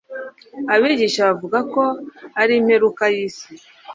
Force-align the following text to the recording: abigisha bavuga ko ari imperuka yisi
abigisha 0.73 1.19
bavuga 1.29 1.59
ko 1.73 1.83
ari 2.41 2.53
imperuka 2.59 3.03
yisi 3.15 3.51